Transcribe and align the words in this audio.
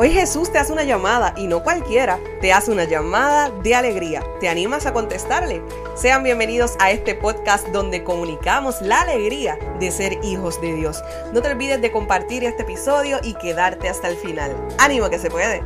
Hoy 0.00 0.12
Jesús 0.12 0.52
te 0.52 0.58
hace 0.58 0.72
una 0.72 0.84
llamada 0.84 1.34
y 1.36 1.48
no 1.48 1.64
cualquiera, 1.64 2.20
te 2.40 2.52
hace 2.52 2.70
una 2.70 2.84
llamada 2.84 3.50
de 3.50 3.74
alegría. 3.74 4.22
¿Te 4.38 4.48
animas 4.48 4.86
a 4.86 4.92
contestarle? 4.92 5.60
Sean 5.96 6.22
bienvenidos 6.22 6.76
a 6.78 6.92
este 6.92 7.16
podcast 7.16 7.66
donde 7.70 8.04
comunicamos 8.04 8.80
la 8.80 9.00
alegría 9.00 9.58
de 9.80 9.90
ser 9.90 10.16
hijos 10.22 10.60
de 10.60 10.72
Dios. 10.76 11.02
No 11.32 11.42
te 11.42 11.50
olvides 11.50 11.80
de 11.80 11.90
compartir 11.90 12.44
este 12.44 12.62
episodio 12.62 13.18
y 13.24 13.34
quedarte 13.34 13.88
hasta 13.88 14.08
el 14.08 14.16
final. 14.18 14.54
¡Ánimo 14.78 15.10
que 15.10 15.18
se 15.18 15.30
puede! 15.30 15.64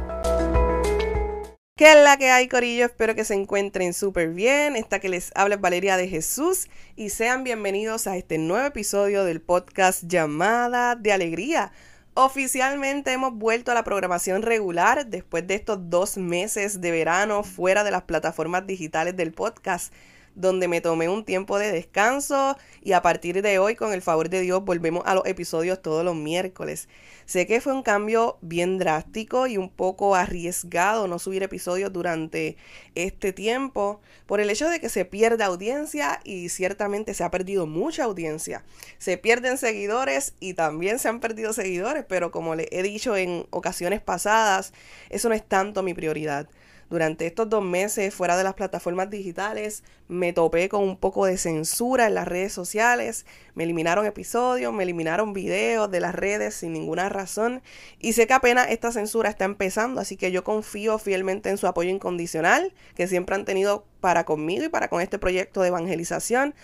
¿Qué 1.76 1.92
es 1.92 2.02
la 2.02 2.16
que 2.16 2.30
hay, 2.30 2.48
Corillo? 2.48 2.86
Espero 2.86 3.14
que 3.14 3.26
se 3.26 3.34
encuentren 3.34 3.92
súper 3.92 4.30
bien. 4.30 4.76
Esta 4.76 4.98
que 4.98 5.10
les 5.10 5.30
habla 5.34 5.56
es 5.56 5.60
Valeria 5.60 5.98
de 5.98 6.08
Jesús 6.08 6.70
y 6.96 7.10
sean 7.10 7.44
bienvenidos 7.44 8.06
a 8.06 8.16
este 8.16 8.38
nuevo 8.38 8.66
episodio 8.66 9.24
del 9.24 9.42
podcast 9.42 10.04
Llamada 10.04 10.96
de 10.96 11.12
Alegría 11.12 11.70
Oficialmente 12.14 13.10
hemos 13.10 13.32
vuelto 13.32 13.70
a 13.70 13.74
la 13.74 13.84
programación 13.84 14.42
regular 14.42 15.06
después 15.06 15.46
de 15.46 15.54
estos 15.54 15.88
dos 15.88 16.18
meses 16.18 16.82
de 16.82 16.90
verano 16.90 17.42
fuera 17.42 17.84
de 17.84 17.90
las 17.90 18.02
plataformas 18.02 18.66
digitales 18.66 19.16
del 19.16 19.32
podcast 19.32 19.94
donde 20.34 20.68
me 20.68 20.80
tomé 20.80 21.08
un 21.08 21.24
tiempo 21.24 21.58
de 21.58 21.72
descanso 21.72 22.56
y 22.82 22.92
a 22.92 23.02
partir 23.02 23.42
de 23.42 23.58
hoy, 23.58 23.74
con 23.74 23.92
el 23.92 24.02
favor 24.02 24.28
de 24.28 24.40
Dios, 24.40 24.64
volvemos 24.64 25.02
a 25.06 25.14
los 25.14 25.26
episodios 25.26 25.82
todos 25.82 26.04
los 26.04 26.16
miércoles. 26.16 26.88
Sé 27.26 27.46
que 27.46 27.60
fue 27.60 27.72
un 27.72 27.82
cambio 27.82 28.38
bien 28.40 28.78
drástico 28.78 29.46
y 29.46 29.56
un 29.56 29.70
poco 29.70 30.14
arriesgado 30.14 31.06
no 31.06 31.18
subir 31.18 31.42
episodios 31.42 31.92
durante 31.92 32.56
este 32.94 33.32
tiempo 33.32 34.00
por 34.26 34.40
el 34.40 34.50
hecho 34.50 34.68
de 34.68 34.80
que 34.80 34.88
se 34.88 35.04
pierde 35.04 35.44
audiencia 35.44 36.20
y 36.24 36.48
ciertamente 36.48 37.14
se 37.14 37.24
ha 37.24 37.30
perdido 37.30 37.66
mucha 37.66 38.04
audiencia. 38.04 38.64
Se 38.98 39.18
pierden 39.18 39.56
seguidores 39.58 40.34
y 40.40 40.54
también 40.54 40.98
se 40.98 41.08
han 41.08 41.20
perdido 41.20 41.52
seguidores, 41.52 42.04
pero 42.08 42.30
como 42.30 42.54
les 42.54 42.66
he 42.70 42.82
dicho 42.82 43.16
en 43.16 43.46
ocasiones 43.50 44.00
pasadas, 44.00 44.72
eso 45.10 45.28
no 45.28 45.34
es 45.34 45.46
tanto 45.46 45.82
mi 45.82 45.94
prioridad. 45.94 46.48
Durante 46.92 47.26
estos 47.26 47.48
dos 47.48 47.64
meses 47.64 48.14
fuera 48.14 48.36
de 48.36 48.44
las 48.44 48.52
plataformas 48.52 49.08
digitales 49.08 49.82
me 50.08 50.34
topé 50.34 50.68
con 50.68 50.82
un 50.82 50.98
poco 50.98 51.24
de 51.24 51.38
censura 51.38 52.06
en 52.06 52.12
las 52.12 52.28
redes 52.28 52.52
sociales, 52.52 53.24
me 53.54 53.64
eliminaron 53.64 54.04
episodios, 54.04 54.74
me 54.74 54.82
eliminaron 54.82 55.32
videos 55.32 55.90
de 55.90 56.00
las 56.00 56.14
redes 56.14 56.54
sin 56.54 56.74
ninguna 56.74 57.08
razón 57.08 57.62
y 57.98 58.12
sé 58.12 58.26
que 58.26 58.34
apenas 58.34 58.68
esta 58.68 58.92
censura 58.92 59.30
está 59.30 59.46
empezando, 59.46 60.02
así 60.02 60.18
que 60.18 60.32
yo 60.32 60.44
confío 60.44 60.98
fielmente 60.98 61.48
en 61.48 61.56
su 61.56 61.66
apoyo 61.66 61.88
incondicional 61.88 62.74
que 62.94 63.08
siempre 63.08 63.36
han 63.36 63.46
tenido 63.46 63.86
para 64.00 64.24
conmigo 64.24 64.66
y 64.66 64.68
para 64.68 64.88
con 64.88 65.00
este 65.00 65.18
proyecto 65.18 65.62
de 65.62 65.68
evangelización. 65.68 66.54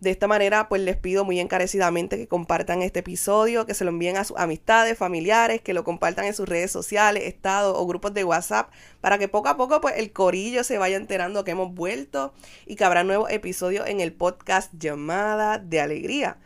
De 0.00 0.10
esta 0.10 0.26
manera, 0.26 0.68
pues 0.68 0.82
les 0.82 0.96
pido 0.96 1.24
muy 1.24 1.40
encarecidamente 1.40 2.18
que 2.18 2.28
compartan 2.28 2.82
este 2.82 2.98
episodio, 2.98 3.64
que 3.64 3.72
se 3.72 3.84
lo 3.84 3.90
envíen 3.90 4.18
a 4.18 4.24
sus 4.24 4.36
amistades, 4.36 4.98
familiares, 4.98 5.62
que 5.62 5.72
lo 5.72 5.84
compartan 5.84 6.26
en 6.26 6.34
sus 6.34 6.46
redes 6.46 6.70
sociales, 6.70 7.24
estados 7.24 7.74
o 7.78 7.86
grupos 7.86 8.12
de 8.12 8.24
WhatsApp, 8.24 8.70
para 9.00 9.16
que 9.16 9.28
poco 9.28 9.48
a 9.48 9.56
poco 9.56 9.80
pues 9.80 9.94
el 9.96 10.12
corillo 10.12 10.64
se 10.64 10.76
vaya 10.76 10.98
enterando 10.98 11.44
que 11.44 11.52
hemos 11.52 11.72
vuelto 11.72 12.34
y 12.66 12.76
que 12.76 12.84
habrá 12.84 13.04
nuevos 13.04 13.30
episodios 13.30 13.86
en 13.88 14.00
el 14.00 14.12
podcast 14.12 14.70
llamada 14.78 15.58
de 15.58 15.80
alegría. 15.80 16.36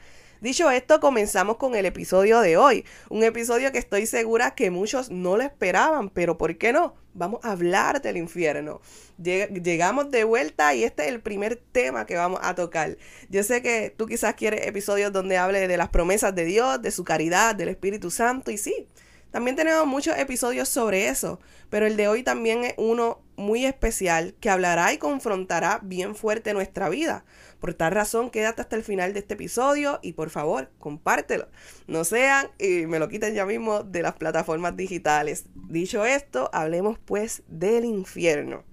Dicho 0.41 0.71
esto, 0.71 1.01
comenzamos 1.01 1.57
con 1.57 1.75
el 1.75 1.87
episodio 1.87 2.41
de 2.41 2.57
hoy. 2.57 2.85
Un 3.11 3.25
episodio 3.25 3.73
que 3.73 3.79
estoy 3.79 4.07
segura 4.07 4.55
que 4.55 4.71
muchos 4.71 5.11
no 5.11 5.37
lo 5.37 5.43
esperaban, 5.43 6.09
pero 6.09 6.39
¿por 6.39 6.57
qué 6.57 6.73
no? 6.73 6.95
Vamos 7.13 7.41
a 7.43 7.53
hablar 7.53 8.01
del 8.03 8.17
infierno. 8.17 8.81
Llegamos 9.19 10.11
de 10.11 10.25
vuelta 10.25 10.75
y 10.75 10.85
este 10.85 11.03
es 11.05 11.09
el 11.09 11.21
primer 11.21 11.57
tema 11.57 12.07
que 12.07 12.17
vamos 12.17 12.41
a 12.43 12.55
tocar. 12.55 12.97
Yo 13.29 13.43
sé 13.43 13.63
que 13.63 13.93
tú 13.97 14.07
quizás 14.07 14.35
quieres 14.35 14.67
episodios 14.67 15.13
donde 15.13 15.37
hable 15.37 15.67
de 15.67 15.77
las 15.77 15.89
promesas 15.89 16.35
de 16.35 16.45
Dios, 16.45 16.81
de 16.81 16.91
su 16.91 17.05
caridad, 17.05 17.55
del 17.57 17.69
Espíritu 17.69 18.11
Santo, 18.11 18.51
y 18.51 18.59
sí, 18.59 18.87
también 19.31 19.57
tenemos 19.57 19.87
muchos 19.87 20.19
episodios 20.19 20.69
sobre 20.69 21.09
eso, 21.09 21.41
pero 21.69 21.87
el 21.87 21.97
de 21.97 22.09
hoy 22.09 22.23
también 22.23 22.65
es 22.65 22.75
uno 22.77 23.21
muy 23.41 23.67
especial 23.67 24.35
que 24.39 24.51
hablará 24.51 24.93
y 24.93 24.99
confrontará 24.99 25.81
bien 25.83 26.15
fuerte 26.15 26.53
nuestra 26.53 26.89
vida. 26.89 27.25
Por 27.59 27.75
tal 27.75 27.93
razón, 27.93 28.31
quédate 28.31 28.61
hasta 28.63 28.77
el 28.77 28.85
final 28.85 29.13
de 29.13 29.21
este 29.21 29.35
episodio 29.35 29.99
y 30.03 30.13
por 30.13 30.31
favor, 30.31 30.71
compártelo. 30.79 31.49
No 31.87 32.05
sean 32.05 32.49
y 32.59 32.87
me 32.87 32.99
lo 32.99 33.09
quiten 33.09 33.35
ya 33.35 33.47
mismo 33.47 33.83
de 33.83 34.03
las 34.03 34.15
plataformas 34.15 34.77
digitales. 34.77 35.45
Dicho 35.55 36.05
esto, 36.05 36.51
hablemos 36.53 36.99
pues 36.99 37.43
del 37.49 37.85
infierno. 37.85 38.65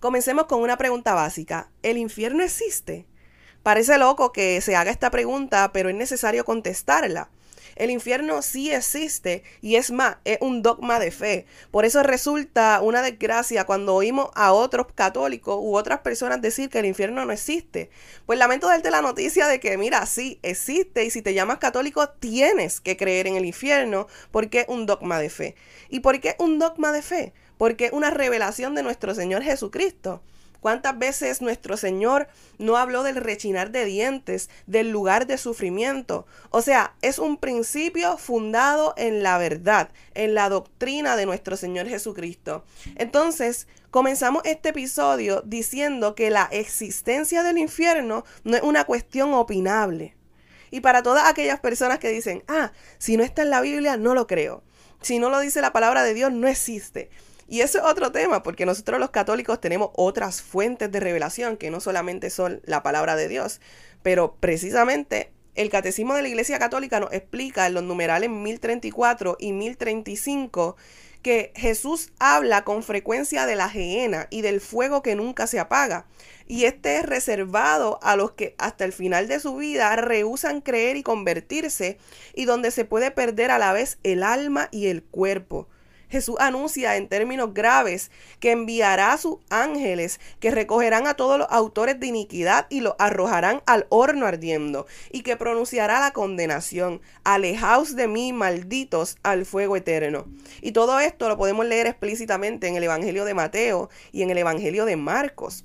Comencemos 0.00 0.46
con 0.46 0.60
una 0.60 0.76
pregunta 0.76 1.14
básica. 1.14 1.70
¿El 1.82 1.96
infierno 1.96 2.42
existe? 2.42 3.06
Parece 3.62 3.98
loco 3.98 4.32
que 4.32 4.60
se 4.60 4.76
haga 4.76 4.90
esta 4.90 5.10
pregunta, 5.10 5.72
pero 5.72 5.88
es 5.88 5.96
necesario 5.96 6.44
contestarla. 6.44 7.30
El 7.78 7.90
infierno 7.90 8.42
sí 8.42 8.72
existe 8.72 9.44
y 9.62 9.76
es 9.76 9.92
más, 9.92 10.16
es 10.24 10.38
un 10.40 10.62
dogma 10.62 10.98
de 10.98 11.12
fe. 11.12 11.46
Por 11.70 11.84
eso 11.84 12.02
resulta 12.02 12.80
una 12.82 13.02
desgracia 13.02 13.66
cuando 13.66 13.94
oímos 13.94 14.30
a 14.34 14.52
otros 14.52 14.88
católicos 14.94 15.56
u 15.60 15.76
otras 15.76 16.00
personas 16.00 16.42
decir 16.42 16.70
que 16.70 16.80
el 16.80 16.86
infierno 16.86 17.24
no 17.24 17.32
existe. 17.32 17.88
Pues 18.26 18.36
lamento 18.36 18.66
darte 18.66 18.90
la 18.90 19.00
noticia 19.00 19.46
de 19.46 19.60
que, 19.60 19.78
mira, 19.78 20.04
sí 20.06 20.40
existe 20.42 21.04
y 21.04 21.10
si 21.10 21.22
te 21.22 21.34
llamas 21.34 21.58
católico 21.58 22.08
tienes 22.08 22.80
que 22.80 22.96
creer 22.96 23.28
en 23.28 23.36
el 23.36 23.44
infierno 23.44 24.08
porque 24.32 24.60
es 24.60 24.66
un 24.68 24.84
dogma 24.84 25.20
de 25.20 25.30
fe. 25.30 25.54
¿Y 25.88 26.00
por 26.00 26.20
qué 26.20 26.34
un 26.40 26.58
dogma 26.58 26.90
de 26.90 27.02
fe? 27.02 27.32
Porque 27.58 27.86
es 27.86 27.92
una 27.92 28.10
revelación 28.10 28.74
de 28.74 28.82
nuestro 28.82 29.14
Señor 29.14 29.44
Jesucristo. 29.44 30.20
¿Cuántas 30.60 30.98
veces 30.98 31.40
nuestro 31.40 31.76
Señor 31.76 32.28
no 32.58 32.76
habló 32.76 33.02
del 33.02 33.16
rechinar 33.16 33.70
de 33.70 33.84
dientes, 33.84 34.50
del 34.66 34.90
lugar 34.90 35.26
de 35.26 35.38
sufrimiento? 35.38 36.26
O 36.50 36.62
sea, 36.62 36.94
es 37.00 37.18
un 37.18 37.36
principio 37.36 38.18
fundado 38.18 38.94
en 38.96 39.22
la 39.22 39.38
verdad, 39.38 39.90
en 40.14 40.34
la 40.34 40.48
doctrina 40.48 41.16
de 41.16 41.26
nuestro 41.26 41.56
Señor 41.56 41.86
Jesucristo. 41.86 42.64
Entonces, 42.96 43.68
comenzamos 43.90 44.42
este 44.44 44.70
episodio 44.70 45.42
diciendo 45.46 46.14
que 46.14 46.30
la 46.30 46.48
existencia 46.50 47.42
del 47.42 47.58
infierno 47.58 48.24
no 48.42 48.56
es 48.56 48.62
una 48.62 48.84
cuestión 48.84 49.34
opinable. 49.34 50.16
Y 50.70 50.80
para 50.80 51.02
todas 51.02 51.28
aquellas 51.28 51.60
personas 51.60 51.98
que 51.98 52.10
dicen, 52.10 52.42
ah, 52.48 52.72
si 52.98 53.16
no 53.16 53.22
está 53.22 53.42
en 53.42 53.50
la 53.50 53.60
Biblia, 53.60 53.96
no 53.96 54.14
lo 54.14 54.26
creo. 54.26 54.62
Si 55.00 55.18
no 55.18 55.30
lo 55.30 55.38
dice 55.40 55.60
la 55.60 55.72
palabra 55.72 56.02
de 56.02 56.14
Dios, 56.14 56.32
no 56.32 56.48
existe. 56.48 57.10
Y 57.48 57.62
eso 57.62 57.78
es 57.78 57.84
otro 57.84 58.12
tema, 58.12 58.42
porque 58.42 58.66
nosotros 58.66 59.00
los 59.00 59.10
católicos 59.10 59.58
tenemos 59.58 59.90
otras 59.94 60.42
fuentes 60.42 60.92
de 60.92 61.00
revelación 61.00 61.56
que 61.56 61.70
no 61.70 61.80
solamente 61.80 62.28
son 62.28 62.60
la 62.64 62.82
palabra 62.82 63.16
de 63.16 63.26
Dios, 63.26 63.62
pero 64.02 64.36
precisamente 64.38 65.32
el 65.54 65.70
Catecismo 65.70 66.14
de 66.14 66.22
la 66.22 66.28
Iglesia 66.28 66.58
Católica 66.58 67.00
nos 67.00 67.12
explica 67.12 67.66
en 67.66 67.74
los 67.74 67.82
numerales 67.82 68.28
1034 68.30 69.38
y 69.40 69.52
1035 69.52 70.76
que 71.22 71.52
Jesús 71.56 72.12
habla 72.18 72.64
con 72.64 72.82
frecuencia 72.82 73.44
de 73.44 73.56
la 73.56 73.68
gehenna 73.68 74.28
y 74.30 74.42
del 74.42 74.60
fuego 74.60 75.02
que 75.02 75.16
nunca 75.16 75.46
se 75.46 75.58
apaga. 75.58 76.06
Y 76.46 76.64
este 76.64 76.98
es 76.98 77.06
reservado 77.06 77.98
a 78.02 78.14
los 78.14 78.32
que 78.32 78.54
hasta 78.58 78.84
el 78.84 78.92
final 78.92 79.26
de 79.26 79.40
su 79.40 79.56
vida 79.56 79.96
rehusan 79.96 80.60
creer 80.60 80.96
y 80.96 81.02
convertirse 81.02 81.98
y 82.34 82.44
donde 82.44 82.70
se 82.70 82.84
puede 82.84 83.10
perder 83.10 83.50
a 83.50 83.58
la 83.58 83.72
vez 83.72 83.98
el 84.04 84.22
alma 84.22 84.68
y 84.70 84.86
el 84.86 85.02
cuerpo. 85.02 85.68
Jesús 86.08 86.36
anuncia 86.38 86.96
en 86.96 87.08
términos 87.08 87.52
graves 87.52 88.10
que 88.40 88.52
enviará 88.52 89.12
a 89.12 89.18
sus 89.18 89.38
ángeles 89.50 90.20
que 90.40 90.50
recogerán 90.50 91.06
a 91.06 91.14
todos 91.14 91.38
los 91.38 91.48
autores 91.50 92.00
de 92.00 92.06
iniquidad 92.06 92.66
y 92.70 92.80
los 92.80 92.94
arrojarán 92.98 93.62
al 93.66 93.86
horno 93.90 94.26
ardiendo 94.26 94.86
y 95.10 95.22
que 95.22 95.36
pronunciará 95.36 96.00
la 96.00 96.12
condenación. 96.12 97.00
Alejaos 97.24 97.96
de 97.96 98.08
mí, 98.08 98.32
malditos, 98.32 99.16
al 99.22 99.44
fuego 99.44 99.76
eterno. 99.76 100.26
Y 100.60 100.72
todo 100.72 101.00
esto 101.00 101.28
lo 101.28 101.36
podemos 101.36 101.66
leer 101.66 101.86
explícitamente 101.86 102.68
en 102.68 102.76
el 102.76 102.84
Evangelio 102.84 103.24
de 103.24 103.34
Mateo 103.34 103.90
y 104.12 104.22
en 104.22 104.30
el 104.30 104.38
Evangelio 104.38 104.84
de 104.84 104.96
Marcos. 104.96 105.64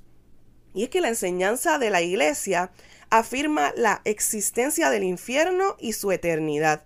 Y 0.74 0.82
es 0.84 0.88
que 0.90 1.00
la 1.00 1.08
enseñanza 1.08 1.78
de 1.78 1.90
la 1.90 2.02
iglesia 2.02 2.72
afirma 3.08 3.72
la 3.76 4.02
existencia 4.04 4.90
del 4.90 5.04
infierno 5.04 5.76
y 5.78 5.92
su 5.92 6.10
eternidad. 6.10 6.82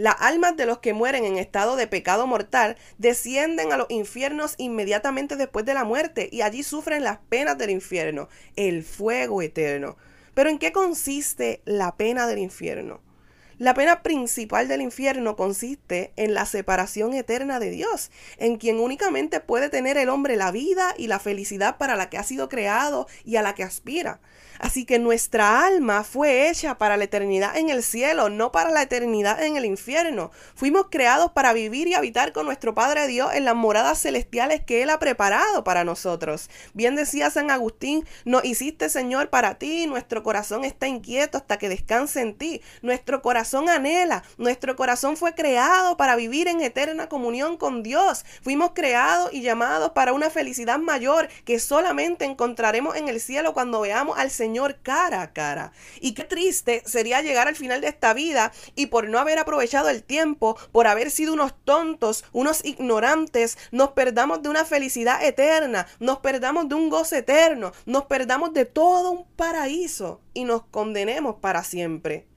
Las 0.00 0.16
almas 0.20 0.56
de 0.56 0.64
los 0.64 0.78
que 0.78 0.94
mueren 0.94 1.26
en 1.26 1.36
estado 1.36 1.76
de 1.76 1.86
pecado 1.86 2.26
mortal 2.26 2.78
descienden 2.96 3.70
a 3.70 3.76
los 3.76 3.90
infiernos 3.90 4.54
inmediatamente 4.56 5.36
después 5.36 5.66
de 5.66 5.74
la 5.74 5.84
muerte 5.84 6.30
y 6.32 6.40
allí 6.40 6.62
sufren 6.62 7.04
las 7.04 7.18
penas 7.28 7.58
del 7.58 7.68
infierno, 7.68 8.30
el 8.56 8.82
fuego 8.82 9.42
eterno. 9.42 9.98
Pero 10.32 10.48
¿en 10.48 10.58
qué 10.58 10.72
consiste 10.72 11.60
la 11.66 11.98
pena 11.98 12.26
del 12.26 12.38
infierno? 12.38 13.02
La 13.60 13.74
pena 13.74 14.02
principal 14.02 14.68
del 14.68 14.80
infierno 14.80 15.36
consiste 15.36 16.14
en 16.16 16.32
la 16.32 16.46
separación 16.46 17.12
eterna 17.12 17.60
de 17.60 17.68
Dios, 17.68 18.10
en 18.38 18.56
quien 18.56 18.80
únicamente 18.80 19.38
puede 19.40 19.68
tener 19.68 19.98
el 19.98 20.08
hombre 20.08 20.36
la 20.36 20.50
vida 20.50 20.94
y 20.96 21.08
la 21.08 21.18
felicidad 21.18 21.76
para 21.76 21.94
la 21.94 22.08
que 22.08 22.16
ha 22.16 22.22
sido 22.22 22.48
creado 22.48 23.06
y 23.22 23.36
a 23.36 23.42
la 23.42 23.54
que 23.54 23.62
aspira. 23.62 24.18
Así 24.60 24.84
que 24.84 24.98
nuestra 24.98 25.66
alma 25.66 26.04
fue 26.04 26.50
hecha 26.50 26.76
para 26.76 26.98
la 26.98 27.04
eternidad 27.04 27.56
en 27.56 27.70
el 27.70 27.82
cielo, 27.82 28.28
no 28.28 28.52
para 28.52 28.70
la 28.70 28.82
eternidad 28.82 29.42
en 29.42 29.56
el 29.56 29.64
infierno. 29.64 30.30
Fuimos 30.54 30.86
creados 30.90 31.32
para 31.32 31.54
vivir 31.54 31.88
y 31.88 31.94
habitar 31.94 32.32
con 32.32 32.44
nuestro 32.44 32.74
Padre 32.74 33.06
Dios 33.06 33.32
en 33.34 33.46
las 33.46 33.54
moradas 33.54 34.00
celestiales 34.00 34.62
que 34.62 34.82
Él 34.82 34.90
ha 34.90 34.98
preparado 34.98 35.64
para 35.64 35.84
nosotros. 35.84 36.50
Bien 36.74 36.94
decía 36.94 37.30
San 37.30 37.50
Agustín, 37.50 38.06
nos 38.26 38.44
hiciste 38.44 38.90
Señor 38.90 39.30
para 39.30 39.58
ti, 39.58 39.86
nuestro 39.86 40.22
corazón 40.22 40.64
está 40.64 40.88
inquieto 40.88 41.38
hasta 41.38 41.58
que 41.58 41.70
descanse 41.70 42.20
en 42.20 42.34
ti. 42.34 42.60
Nuestro 42.82 43.22
corazón 43.22 43.49
corazón 43.50 43.68
anhela. 43.68 44.22
Nuestro 44.38 44.76
corazón 44.76 45.16
fue 45.16 45.34
creado 45.34 45.96
para 45.96 46.14
vivir 46.14 46.46
en 46.46 46.60
eterna 46.60 47.08
comunión 47.08 47.56
con 47.56 47.82
Dios. 47.82 48.24
Fuimos 48.42 48.70
creados 48.74 49.32
y 49.32 49.42
llamados 49.42 49.90
para 49.90 50.12
una 50.12 50.30
felicidad 50.30 50.78
mayor 50.78 51.28
que 51.44 51.58
solamente 51.58 52.24
encontraremos 52.24 52.94
en 52.94 53.08
el 53.08 53.20
cielo 53.20 53.52
cuando 53.52 53.80
veamos 53.80 54.16
al 54.16 54.30
Señor 54.30 54.76
cara 54.82 55.22
a 55.22 55.32
cara. 55.32 55.72
Y 56.00 56.12
qué 56.14 56.22
triste 56.22 56.84
sería 56.86 57.22
llegar 57.22 57.48
al 57.48 57.56
final 57.56 57.80
de 57.80 57.88
esta 57.88 58.14
vida 58.14 58.52
y 58.76 58.86
por 58.86 59.08
no 59.08 59.18
haber 59.18 59.40
aprovechado 59.40 59.88
el 59.88 60.04
tiempo, 60.04 60.56
por 60.70 60.86
haber 60.86 61.10
sido 61.10 61.32
unos 61.32 61.52
tontos, 61.64 62.24
unos 62.30 62.64
ignorantes, 62.64 63.58
nos 63.72 63.90
perdamos 63.90 64.42
de 64.42 64.48
una 64.48 64.64
felicidad 64.64 65.24
eterna, 65.24 65.88
nos 65.98 66.18
perdamos 66.20 66.68
de 66.68 66.76
un 66.76 66.88
gozo 66.88 67.16
eterno, 67.16 67.72
nos 67.84 68.04
perdamos 68.04 68.52
de 68.52 68.64
todo 68.64 69.10
un 69.10 69.26
paraíso 69.34 70.20
y 70.34 70.44
nos 70.44 70.62
condenemos 70.66 71.36
para 71.40 71.64
siempre. 71.64 72.29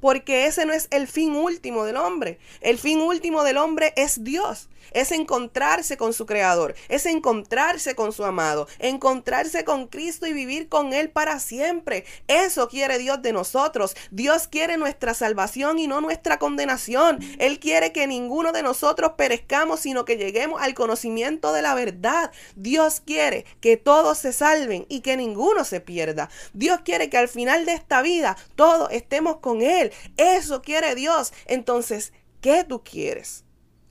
Porque 0.00 0.46
ese 0.46 0.64
no 0.66 0.72
es 0.72 0.88
el 0.90 1.06
fin 1.06 1.34
último 1.34 1.84
del 1.84 1.96
hombre. 1.96 2.38
El 2.60 2.78
fin 2.78 3.00
último 3.00 3.42
del 3.42 3.56
hombre 3.56 3.92
es 3.96 4.22
Dios 4.24 4.68
es 4.92 5.12
encontrarse 5.12 5.96
con 5.96 6.12
su 6.12 6.26
Creador, 6.26 6.74
es 6.88 7.06
encontrarse 7.06 7.94
con 7.94 8.12
su 8.12 8.24
amado, 8.24 8.68
encontrarse 8.78 9.64
con 9.64 9.86
Cristo 9.86 10.26
y 10.26 10.32
vivir 10.32 10.68
con 10.68 10.92
Él 10.92 11.10
para 11.10 11.38
siempre. 11.38 12.04
Eso 12.26 12.68
quiere 12.68 12.98
Dios 12.98 13.22
de 13.22 13.32
nosotros. 13.32 13.96
Dios 14.10 14.48
quiere 14.48 14.76
nuestra 14.76 15.14
salvación 15.14 15.78
y 15.78 15.86
no 15.86 16.00
nuestra 16.00 16.38
condenación. 16.38 17.18
Él 17.38 17.58
quiere 17.58 17.92
que 17.92 18.06
ninguno 18.06 18.52
de 18.52 18.62
nosotros 18.62 19.12
perezcamos, 19.16 19.80
sino 19.80 20.04
que 20.04 20.16
lleguemos 20.16 20.60
al 20.62 20.74
conocimiento 20.74 21.52
de 21.52 21.62
la 21.62 21.74
verdad. 21.74 22.32
Dios 22.56 23.00
quiere 23.04 23.44
que 23.60 23.76
todos 23.76 24.18
se 24.18 24.32
salven 24.32 24.86
y 24.88 25.00
que 25.00 25.16
ninguno 25.16 25.64
se 25.64 25.80
pierda. 25.80 26.30
Dios 26.52 26.80
quiere 26.84 27.10
que 27.10 27.18
al 27.18 27.28
final 27.28 27.64
de 27.66 27.74
esta 27.74 28.02
vida 28.02 28.36
todos 28.56 28.90
estemos 28.92 29.38
con 29.38 29.62
Él. 29.62 29.92
Eso 30.16 30.62
quiere 30.62 30.94
Dios. 30.94 31.32
Entonces, 31.46 32.12
¿qué 32.40 32.64
tú 32.64 32.82
quieres? 32.82 33.44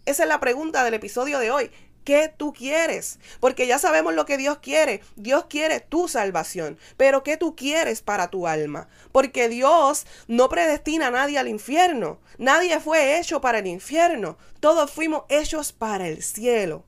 Esa 0.08 0.24
es 0.24 0.30
la 0.30 0.40
pregunta 0.40 0.86
del 0.86 0.94
episodio 0.94 1.38
de 1.38 1.52
hoy. 1.52 1.70
¿Qué 2.06 2.34
tú 2.38 2.54
quieres? 2.54 3.20
Porque 3.42 3.68
ya 3.68 3.78
sabemos 3.78 4.14
lo 4.14 4.26
que 4.26 4.38
Dios 4.38 4.60
quiere. 4.60 5.02
Dios 5.18 5.48
quiere 5.50 5.82
tu 5.82 6.08
salvación. 6.08 6.78
Pero 6.96 7.24
¿qué 7.24 7.36
tú 7.36 7.58
quieres 7.58 8.02
para 8.02 8.30
tu 8.30 8.48
alma? 8.48 8.88
Porque 9.12 9.50
Dios 9.50 10.08
no 10.30 10.48
predestina 10.48 11.08
a 11.08 11.12
nadie 11.12 11.38
al 11.38 11.50
infierno. 11.50 12.22
Nadie 12.38 12.80
fue 12.80 13.20
hecho 13.20 13.42
para 13.42 13.60
el 13.60 13.68
infierno. 13.68 14.38
Todos 14.62 14.92
fuimos 14.92 15.24
hechos 15.28 15.74
para 15.74 16.08
el 16.08 16.24
cielo. 16.24 16.86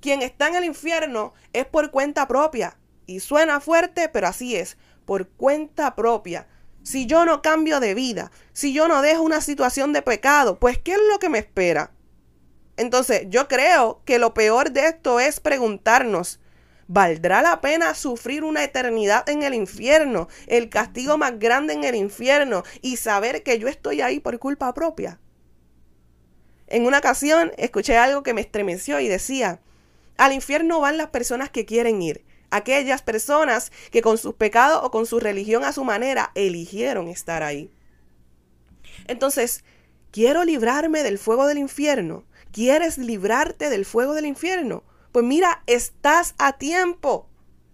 Quien 0.00 0.20
está 0.20 0.48
en 0.48 0.56
el 0.56 0.64
infierno 0.64 1.34
es 1.52 1.66
por 1.66 1.92
cuenta 1.92 2.26
propia. 2.26 2.76
Y 3.06 3.20
suena 3.20 3.60
fuerte, 3.60 4.08
pero 4.08 4.26
así 4.26 4.56
es. 4.56 4.76
Por 5.04 5.28
cuenta 5.28 5.94
propia. 5.94 6.48
Si 6.82 7.06
yo 7.06 7.24
no 7.24 7.42
cambio 7.42 7.78
de 7.78 7.94
vida, 7.94 8.32
si 8.52 8.72
yo 8.72 8.88
no 8.88 9.02
dejo 9.02 9.22
una 9.22 9.40
situación 9.40 9.92
de 9.92 10.02
pecado, 10.02 10.58
pues 10.58 10.78
¿qué 10.78 10.94
es 10.94 11.00
lo 11.12 11.20
que 11.20 11.28
me 11.28 11.38
espera? 11.38 11.92
Entonces, 12.76 13.26
yo 13.28 13.48
creo 13.48 14.02
que 14.04 14.18
lo 14.18 14.34
peor 14.34 14.70
de 14.70 14.86
esto 14.86 15.18
es 15.20 15.40
preguntarnos, 15.40 16.40
¿valdrá 16.88 17.42
la 17.42 17.60
pena 17.60 17.94
sufrir 17.94 18.44
una 18.44 18.64
eternidad 18.64 19.28
en 19.28 19.42
el 19.42 19.54
infierno, 19.54 20.28
el 20.46 20.68
castigo 20.68 21.16
más 21.16 21.38
grande 21.38 21.72
en 21.72 21.84
el 21.84 21.94
infierno 21.94 22.64
y 22.82 22.96
saber 22.96 23.42
que 23.42 23.58
yo 23.58 23.68
estoy 23.68 24.02
ahí 24.02 24.20
por 24.20 24.38
culpa 24.38 24.72
propia? 24.74 25.20
En 26.66 26.84
una 26.84 26.98
ocasión 26.98 27.52
escuché 27.56 27.96
algo 27.96 28.22
que 28.22 28.34
me 28.34 28.40
estremeció 28.40 29.00
y 29.00 29.08
decía, 29.08 29.60
al 30.16 30.32
infierno 30.32 30.80
van 30.80 30.96
las 30.96 31.08
personas 31.08 31.50
que 31.50 31.64
quieren 31.64 32.02
ir, 32.02 32.24
aquellas 32.50 33.02
personas 33.02 33.70
que 33.90 34.02
con 34.02 34.18
sus 34.18 34.34
pecados 34.34 34.80
o 34.82 34.90
con 34.90 35.06
su 35.06 35.20
religión 35.20 35.64
a 35.64 35.72
su 35.72 35.84
manera 35.84 36.32
eligieron 36.34 37.08
estar 37.08 37.42
ahí. 37.42 37.70
Entonces, 39.06 39.64
quiero 40.10 40.44
librarme 40.44 41.02
del 41.02 41.18
fuego 41.18 41.46
del 41.46 41.58
infierno. 41.58 42.24
¿Quieres 42.56 42.96
librarte 42.96 43.68
del 43.68 43.84
fuego 43.84 44.14
del 44.14 44.24
infierno? 44.24 44.82
Pues 45.12 45.26
mira, 45.26 45.62
estás 45.66 46.34
a 46.38 46.54
tiempo. 46.54 47.28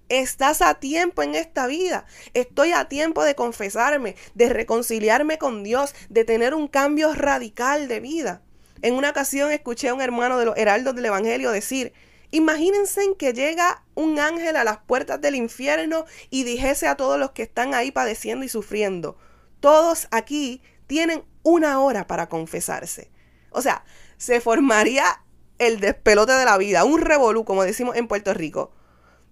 Estás 0.09 0.61
a 0.61 0.75
tiempo 0.75 1.23
en 1.23 1.37
esta 1.37 1.69
vida. 1.69 2.05
Estoy 2.35 2.73
a 2.73 2.89
tiempo 2.89 3.23
de 3.23 3.37
confesarme, 3.37 4.17
de 4.35 4.49
reconciliarme 4.49 5.39
con 5.39 5.63
Dios, 5.63 5.95
de 6.09 6.25
tener 6.25 6.53
un 6.53 6.67
cambio 6.67 7.15
radical 7.15 7.87
de 7.87 8.01
vida. 8.01 8.43
En 8.83 8.95
una 8.95 9.11
ocasión 9.11 9.53
escuché 9.53 9.89
a 9.89 9.95
un 9.95 10.01
hermano 10.01 10.37
de 10.37 10.47
los 10.47 10.57
heraldos 10.57 10.97
del 10.97 11.07
Evangelio 11.07 11.53
decir, 11.53 11.93
imagínense 12.33 13.03
que 13.17 13.33
llega 13.33 13.85
un 13.95 14.19
ángel 14.19 14.57
a 14.57 14.65
las 14.65 14.79
puertas 14.79 15.21
del 15.21 15.37
infierno 15.37 16.07
y 16.29 16.43
dijese 16.43 16.89
a 16.89 16.97
todos 16.97 17.21
los 17.21 17.31
que 17.31 17.45
están 17.45 17.73
ahí 17.73 17.93
padeciendo 17.93 18.45
y 18.45 18.49
sufriendo, 18.49 19.17
todos 19.61 20.09
aquí 20.11 20.61
tienen 20.89 21.23
una 21.45 21.79
hora 21.79 22.09
para 22.09 22.29
confesarse. 22.29 23.13
O 23.53 23.63
sea, 23.63 23.85
se 24.23 24.41
formaría 24.41 25.21
el 25.59 25.81
despelote 25.81 26.31
de 26.31 26.45
la 26.45 26.57
vida, 26.57 26.85
un 26.85 27.01
revolú, 27.01 27.45
como 27.45 27.65
decimos 27.65 27.97
en 27.97 28.07
Puerto 28.07 28.33
Rico, 28.33 28.71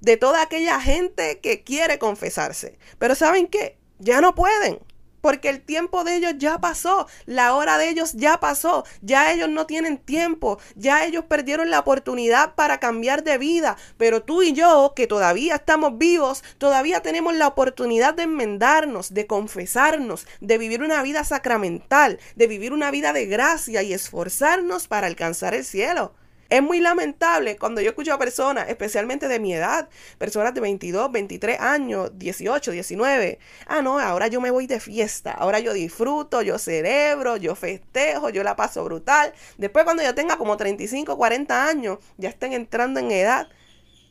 de 0.01 0.17
toda 0.17 0.43
aquella 0.43 0.81
gente 0.81 1.39
que 1.39 1.63
quiere 1.63 2.01
confesarse. 2.01 2.77
Pero 2.99 3.15
¿saben 3.15 3.47
qué? 3.47 3.79
Ya 4.01 4.21
no 4.21 4.35
pueden 4.35 4.81
porque 5.21 5.49
el 5.49 5.61
tiempo 5.61 6.05
de 6.05 6.17
ellos 6.17 6.35
ya 6.39 6.59
pasó, 6.59 7.07
la 7.27 7.55
hora 7.55 7.79
de 7.79 7.89
ellos 7.89 8.13
ya 8.15 8.41
pasó, 8.41 8.85
ya 9.03 9.33
ellos 9.33 9.49
no 9.49 9.67
tienen 9.67 9.99
tiempo, 9.99 10.59
ya 10.77 11.05
ellos 11.05 11.25
perdieron 11.27 11.71
la 11.71 11.81
oportunidad 11.81 12.55
para 12.55 12.81
cambiar 12.81 13.25
de 13.25 13.39
vida, 13.39 13.77
pero 13.97 14.23
tú 14.23 14.43
y 14.43 14.53
yo, 14.53 14.93
que 14.95 15.07
todavía 15.07 15.57
estamos 15.57 15.99
vivos, 15.99 16.43
todavía 16.59 17.01
tenemos 17.01 17.35
la 17.35 17.47
oportunidad 17.49 18.15
de 18.15 18.25
enmendarnos, 18.25 19.15
de 19.15 19.27
confesarnos, 19.27 20.27
de 20.41 20.59
vivir 20.59 20.83
una 20.83 21.03
vida 21.03 21.25
sacramental, 21.25 22.19
de 22.37 22.47
vivir 22.47 22.73
una 22.73 22.91
vida 22.91 23.13
de 23.13 23.27
gracia 23.27 23.83
y 23.83 23.93
esforzarnos 23.93 24.89
para 24.89 25.07
alcanzar 25.07 25.55
el 25.55 25.65
cielo. 25.65 26.15
Es 26.51 26.65
muy 26.65 26.81
lamentable 26.81 27.57
cuando 27.57 27.81
yo 27.81 27.91
escucho 27.91 28.13
a 28.13 28.19
personas, 28.19 28.69
especialmente 28.69 29.29
de 29.29 29.39
mi 29.39 29.55
edad, 29.55 29.89
personas 30.19 30.53
de 30.53 30.61
22, 30.61 31.13
23 31.13 31.61
años, 31.61 32.11
18, 32.15 32.73
19. 32.73 33.39
Ah, 33.69 33.83
no, 33.83 34.01
ahora 34.01 34.27
yo 34.27 34.41
me 34.41 34.51
voy 34.51 34.67
de 34.67 34.81
fiesta, 34.81 35.31
ahora 35.31 35.61
yo 35.61 35.73
disfruto, 35.73 36.43
yo 36.43 36.59
cerebro, 36.59 37.37
yo 37.37 37.55
festejo, 37.55 38.31
yo 38.31 38.43
la 38.43 38.57
paso 38.57 38.83
brutal. 38.83 39.33
Después 39.59 39.85
cuando 39.85 40.03
yo 40.03 40.13
tenga 40.17 40.39
como 40.39 40.57
35, 40.57 41.17
40 41.17 41.69
años, 41.69 41.99
ya 42.17 42.31
estén 42.31 42.53
entrando 42.53 42.99
en 42.99 43.13
edad, 43.13 43.47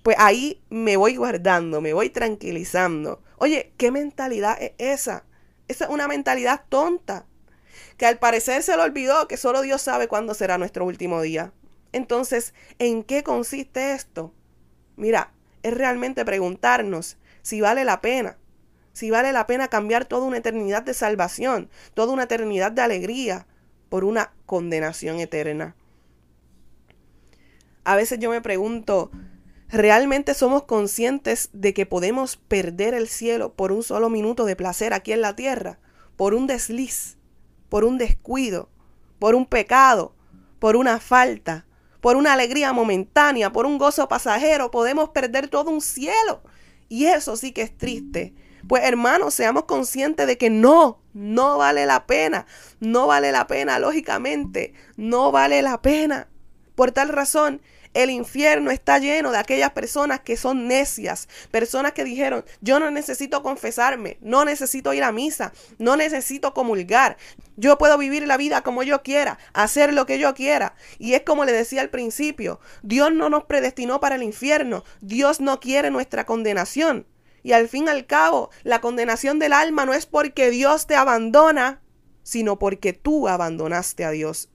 pues 0.01 0.15
ahí 0.17 0.61
me 0.69 0.95
voy 0.95 1.17
guardando, 1.17 1.81
me 1.81 1.91
voy 1.91 2.09
tranquilizando. 2.09 3.21
Oye, 3.35 3.73
¿qué 3.75 3.91
mentalidad 3.91 4.57
es 4.61 4.71
esa? 4.77 5.25
Esa 5.67 5.85
es 5.85 5.91
una 5.91 6.07
mentalidad 6.07 6.63
tonta, 6.69 7.25
que 7.97 8.05
al 8.05 8.17
parecer 8.17 8.63
se 8.63 8.77
le 8.77 8.83
olvidó 8.83 9.27
que 9.27 9.35
solo 9.35 9.61
Dios 9.61 9.81
sabe 9.81 10.07
cuándo 10.07 10.33
será 10.33 10.57
nuestro 10.57 10.85
último 10.85 11.21
día. 11.21 11.51
Entonces, 11.91 12.53
¿en 12.77 13.03
qué 13.03 13.23
consiste 13.23 13.93
esto? 13.93 14.33
Mira, 14.95 15.31
es 15.63 15.73
realmente 15.73 16.25
preguntarnos 16.25 17.17
si 17.41 17.61
vale 17.61 17.83
la 17.83 18.01
pena, 18.01 18.37
si 18.93 19.09
vale 19.09 19.31
la 19.31 19.47
pena 19.47 19.67
cambiar 19.67 20.05
toda 20.05 20.25
una 20.25 20.37
eternidad 20.37 20.83
de 20.83 20.93
salvación, 20.93 21.69
toda 21.93 22.13
una 22.13 22.23
eternidad 22.23 22.71
de 22.71 22.81
alegría 22.81 23.47
por 23.89 24.03
una 24.03 24.33
condenación 24.45 25.19
eterna. 25.19 25.75
A 27.83 27.95
veces 27.95 28.19
yo 28.19 28.29
me 28.29 28.41
pregunto, 28.41 29.09
¿realmente 29.69 30.33
somos 30.33 30.63
conscientes 30.63 31.49
de 31.53 31.73
que 31.73 31.85
podemos 31.85 32.37
perder 32.37 32.93
el 32.93 33.07
cielo 33.07 33.53
por 33.53 33.71
un 33.71 33.83
solo 33.83 34.09
minuto 34.09 34.45
de 34.45 34.55
placer 34.55 34.93
aquí 34.93 35.11
en 35.11 35.21
la 35.21 35.35
tierra? 35.35 35.79
Por 36.15 36.33
un 36.35 36.45
desliz, 36.45 37.17
por 37.69 37.85
un 37.85 37.97
descuido, 37.97 38.69
por 39.17 39.33
un 39.33 39.45
pecado, 39.45 40.13
por 40.59 40.75
una 40.75 40.99
falta, 40.99 41.65
por 42.01 42.15
una 42.15 42.33
alegría 42.33 42.73
momentánea, 42.73 43.51
por 43.51 43.65
un 43.65 43.77
gozo 43.77 44.07
pasajero, 44.07 44.71
podemos 44.71 45.09
perder 45.09 45.47
todo 45.47 45.69
un 45.69 45.81
cielo. 45.81 46.41
Y 46.87 47.05
eso 47.05 47.35
sí 47.35 47.51
que 47.51 47.61
es 47.61 47.77
triste. 47.77 48.33
Pues 48.67 48.83
hermanos, 48.83 49.33
seamos 49.33 49.65
conscientes 49.65 50.27
de 50.27 50.37
que 50.37 50.49
no, 50.49 51.01
no 51.13 51.57
vale 51.57 51.85
la 51.85 52.05
pena. 52.05 52.45
No 52.79 53.07
vale 53.07 53.31
la 53.31 53.47
pena, 53.47 53.79
lógicamente. 53.79 54.73
No 54.97 55.31
vale 55.31 55.61
la 55.61 55.81
pena. 55.81 56.27
Por 56.75 56.91
tal 56.91 57.09
razón, 57.09 57.61
el 57.93 58.09
infierno 58.11 58.71
está 58.71 58.99
lleno 58.99 59.31
de 59.31 59.37
aquellas 59.39 59.71
personas 59.71 60.19
que 60.19 60.37
son 60.37 60.67
necias, 60.67 61.27
personas 61.51 61.93
que 61.93 62.03
dijeron, 62.03 62.45
yo 62.61 62.79
no 62.79 62.91
necesito 62.91 63.41
confesarme, 63.41 64.17
no 64.21 64.45
necesito 64.45 64.93
ir 64.93 65.03
a 65.03 65.11
misa, 65.11 65.53
no 65.79 65.95
necesito 65.95 66.53
comulgar, 66.53 67.17
yo 67.55 67.77
puedo 67.77 67.97
vivir 67.97 68.27
la 68.27 68.37
vida 68.37 68.61
como 68.61 68.83
yo 68.83 69.01
quiera, 69.01 69.39
hacer 69.53 69.93
lo 69.93 70.05
que 70.05 70.19
yo 70.19 70.33
quiera. 70.33 70.75
Y 70.97 71.13
es 71.13 71.23
como 71.23 71.45
le 71.45 71.51
decía 71.51 71.81
al 71.81 71.89
principio, 71.89 72.59
Dios 72.83 73.11
no 73.11 73.29
nos 73.29 73.45
predestinó 73.45 73.99
para 73.99 74.15
el 74.15 74.23
infierno, 74.23 74.83
Dios 75.01 75.41
no 75.41 75.59
quiere 75.59 75.91
nuestra 75.91 76.25
condenación. 76.25 77.07
Y 77.41 77.53
al 77.53 77.69
fin 77.69 77.85
y 77.85 77.89
al 77.89 78.05
cabo, 78.05 78.49
la 78.63 78.81
condenación 78.81 79.39
del 79.39 79.53
alma 79.53 79.85
no 79.85 79.93
es 79.93 80.05
porque 80.05 80.51
Dios 80.51 80.87
te 80.87 80.95
abandona, 80.95 81.81
sino 82.21 82.59
porque 82.59 82.93
tú 82.93 83.27
abandonaste 83.27 84.05
a 84.05 84.11
Dios 84.11 84.49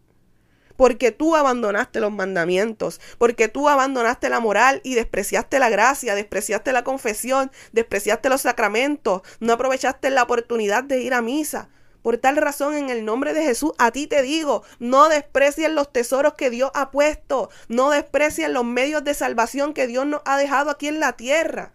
porque 0.76 1.12
tú 1.12 1.36
abandonaste 1.36 2.00
los 2.00 2.12
mandamientos, 2.12 3.00
porque 3.18 3.48
tú 3.48 3.68
abandonaste 3.68 4.28
la 4.28 4.40
moral 4.40 4.80
y 4.84 4.94
despreciaste 4.94 5.58
la 5.58 5.68
gracia, 5.68 6.14
despreciaste 6.14 6.72
la 6.72 6.84
confesión, 6.84 7.50
despreciaste 7.72 8.28
los 8.28 8.42
sacramentos, 8.42 9.22
no 9.40 9.52
aprovechaste 9.52 10.10
la 10.10 10.22
oportunidad 10.22 10.84
de 10.84 11.00
ir 11.00 11.14
a 11.14 11.22
misa. 11.22 11.68
Por 12.02 12.18
tal 12.18 12.36
razón, 12.36 12.74
en 12.74 12.90
el 12.90 13.06
nombre 13.06 13.32
de 13.32 13.42
Jesús, 13.42 13.72
a 13.78 13.90
ti 13.90 14.06
te 14.06 14.20
digo, 14.20 14.62
no 14.78 15.08
desprecien 15.08 15.74
los 15.74 15.90
tesoros 15.90 16.34
que 16.34 16.50
Dios 16.50 16.70
ha 16.74 16.90
puesto, 16.90 17.48
no 17.68 17.88
desprecien 17.88 18.52
los 18.52 18.64
medios 18.64 19.02
de 19.04 19.14
salvación 19.14 19.72
que 19.72 19.86
Dios 19.86 20.04
nos 20.04 20.20
ha 20.26 20.36
dejado 20.36 20.70
aquí 20.70 20.88
en 20.88 21.00
la 21.00 21.14
tierra. 21.14 21.72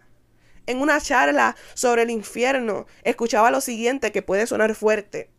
En 0.66 0.80
una 0.80 1.00
charla 1.00 1.56
sobre 1.74 2.02
el 2.02 2.10
infierno, 2.10 2.86
escuchaba 3.02 3.50
lo 3.50 3.60
siguiente 3.60 4.12
que 4.12 4.22
puede 4.22 4.46
sonar 4.46 4.76
fuerte. 4.76 5.30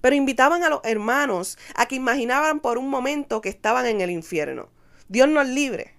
Pero 0.00 0.16
invitaban 0.16 0.64
a 0.64 0.68
los 0.68 0.80
hermanos 0.84 1.58
a 1.74 1.86
que 1.86 1.96
imaginaban 1.96 2.60
por 2.60 2.78
un 2.78 2.88
momento 2.88 3.40
que 3.40 3.48
estaban 3.48 3.86
en 3.86 4.00
el 4.00 4.10
infierno. 4.10 4.70
Dios 5.08 5.28
nos 5.28 5.46
libre. 5.46 5.94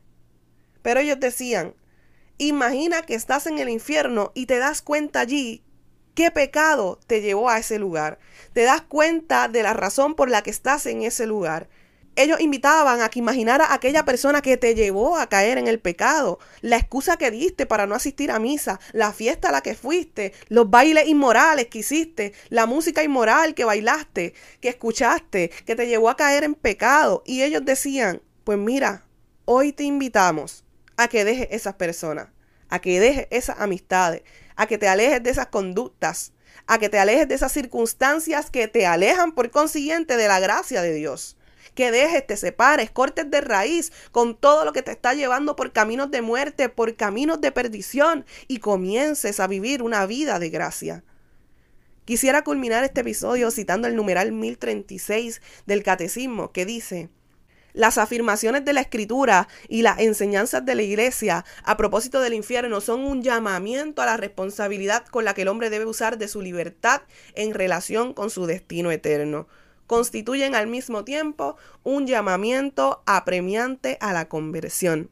Pero 0.82 1.00
ellos 1.00 1.20
decían, 1.20 1.76
imagina 2.38 3.04
que 3.04 3.16
estás 3.16 3.48
en 3.48 3.60
el 3.60 3.70
infierno 3.70 4.32
y 4.34 4.46
te 4.48 4.58
das 4.58 4.82
cuenta 4.82 5.22
allí 5.22 5.64
qué 6.16 6.32
pecado 6.32 7.00
te 7.08 7.22
llevó 7.22 7.50
a 7.50 7.60
ese 7.60 7.80
lugar. 7.80 8.20
Te 8.54 8.64
das 8.64 8.82
cuenta 8.82 9.48
de 9.48 9.64
la 9.64 9.74
razón 9.74 10.16
por 10.16 10.30
la 10.30 10.42
que 10.44 10.50
estás 10.50 10.86
en 10.86 11.04
ese 11.04 11.26
lugar. 11.26 11.70
Ellos 12.16 12.40
invitaban 12.40 13.02
a 13.02 13.10
que 13.10 13.18
imaginara 13.18 13.66
a 13.66 13.74
aquella 13.74 14.06
persona 14.06 14.44
que 14.44 14.56
te 14.56 14.76
llevó 14.76 15.18
a 15.18 15.28
caer 15.28 15.58
en 15.58 15.68
el 15.68 15.80
pecado, 15.80 16.38
la 16.62 16.78
excusa 16.78 17.18
que 17.18 17.32
diste 17.32 17.66
para 17.66 17.88
no 17.88 17.96
asistir 17.96 18.30
a 18.30 18.38
misa, 18.38 18.80
la 18.92 19.12
fiesta 19.14 19.50
a 19.50 19.52
la 19.52 19.62
que 19.62 19.74
fuiste, 19.74 20.32
los 20.48 20.70
bailes 20.70 21.08
inmorales 21.08 21.68
que 21.68 21.80
hiciste, 21.80 22.34
la 22.50 22.68
música 22.68 23.04
inmoral 23.04 23.56
que 23.56 23.66
bailaste, 23.66 24.36
que 24.62 24.70
escuchaste, 24.70 25.50
que 25.66 25.76
te 25.76 25.88
llevó 25.88 26.10
a 26.10 26.16
caer 26.16 26.44
en 26.44 26.54
pecado. 26.54 27.24
Y 27.26 27.42
ellos 27.42 27.66
decían, 27.66 28.22
pues 28.44 28.60
mira, 28.60 29.06
hoy 29.46 29.74
te 29.74 29.84
invitamos 29.84 30.66
a 30.98 31.08
que 31.08 31.26
dejes 31.26 31.48
esas 31.50 31.74
personas, 31.76 32.28
a 32.70 32.80
que 32.80 33.00
dejes 33.00 33.28
esas 33.32 33.60
amistades, 33.60 34.22
a 34.56 34.68
que 34.68 34.78
te 34.78 34.88
alejes 34.88 35.24
de 35.24 35.32
esas 35.32 35.48
conductas, 35.48 36.32
a 36.68 36.78
que 36.78 36.90
te 36.90 37.00
alejes 37.00 37.28
de 37.28 37.34
esas 37.34 37.52
circunstancias 37.52 38.52
que 38.52 38.68
te 38.68 38.86
alejan 38.86 39.34
por 39.34 39.50
consiguiente 39.50 40.16
de 40.16 40.28
la 40.28 40.40
gracia 40.40 40.84
de 40.84 40.94
Dios. 40.94 41.38
Que 41.76 41.92
dejes, 41.92 42.26
te 42.26 42.38
separes, 42.38 42.92
cortes 42.92 43.30
de 43.30 43.42
raíz 43.42 43.92
con 44.12 44.36
todo 44.36 44.66
lo 44.66 44.74
que 44.74 44.82
te 44.82 44.92
está 44.92 45.14
llevando 45.14 45.56
por 45.56 45.72
caminos 45.72 46.12
de 46.12 46.22
muerte, 46.22 46.70
por 46.70 46.96
caminos 46.96 47.42
de 47.42 47.52
perdición 47.52 48.26
y 48.48 48.60
comiences 48.60 49.40
a 49.40 49.48
vivir 49.48 49.82
una 49.82 50.06
vida 50.06 50.40
de 50.40 50.50
gracia. 50.50 51.04
Quisiera 52.06 52.44
culminar 52.44 52.84
este 52.84 53.02
episodio 53.02 53.50
citando 53.50 53.88
el 53.88 53.96
numeral 53.96 54.34
1036 54.34 55.42
del 55.66 55.84
Catecismo 55.84 56.52
que 56.52 56.66
dice, 56.66 57.10
las 57.74 57.98
afirmaciones 57.98 58.66
de 58.66 58.74
la 58.74 58.82
escritura 58.82 59.48
y 59.68 59.82
las 59.82 60.00
enseñanzas 60.00 60.64
de 60.64 60.76
la 60.76 60.84
iglesia 60.84 61.44
a 61.64 61.76
propósito 61.76 62.22
del 62.22 62.36
infierno 62.36 62.82
son 62.82 63.02
un 63.02 63.24
llamamiento 63.24 64.02
a 64.02 64.06
la 64.06 64.18
responsabilidad 64.18 65.08
con 65.08 65.26
la 65.26 65.34
que 65.34 65.42
el 65.42 65.48
hombre 65.48 65.72
debe 65.72 65.86
usar 65.86 66.20
de 66.20 66.28
su 66.28 66.42
libertad 66.42 67.02
en 67.34 67.54
relación 67.54 68.14
con 68.14 68.30
su 68.30 68.46
destino 68.46 68.92
eterno. 68.92 69.48
Constituyen 69.94 70.56
al 70.56 70.66
mismo 70.66 71.04
tiempo 71.04 71.56
un 71.84 72.08
llamamiento 72.08 73.04
apremiante 73.06 74.00
a 74.02 74.12
la 74.12 74.28
conversión. 74.28 75.12